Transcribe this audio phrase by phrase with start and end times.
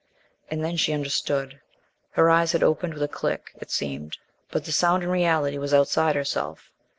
[0.49, 1.59] And then she understood.
[2.13, 4.17] Her eyes had opened with a click, it seemed,
[4.49, 6.71] but the sound, in reality, was outside herself.